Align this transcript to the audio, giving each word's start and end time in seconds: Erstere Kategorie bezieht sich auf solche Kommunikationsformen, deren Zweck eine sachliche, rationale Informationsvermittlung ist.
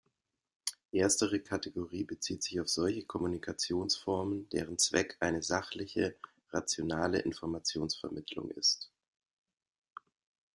Erstere 0.93 1.39
Kategorie 1.41 2.03
bezieht 2.03 2.41
sich 2.41 2.59
auf 2.59 2.69
solche 2.69 3.03
Kommunikationsformen, 3.05 4.49
deren 4.49 4.79
Zweck 4.79 5.15
eine 5.19 5.43
sachliche, 5.43 6.15
rationale 6.49 7.19
Informationsvermittlung 7.19 8.49
ist. 8.49 8.89